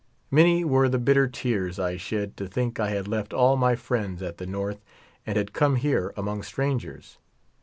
Many 0.31 0.65
were 0.65 0.89
the 0.89 0.97
bitter 0.97 1.27
tears 1.27 1.77
I 1.77 1.95
shed 1.95 2.35
to 2.37 2.47
think 2.47 2.79
I 2.79 2.89
had 2.89 3.07
left 3.07 3.33
all 3.35 3.55
my 3.55 3.75
friends 3.75 4.23
at 4.23 4.39
the 4.39 4.47
North 4.47 4.83
and 5.27 5.37
had 5.37 5.53
come 5.53 5.75
here 5.75 6.11
among 6.17 6.41
strangers. 6.41 7.19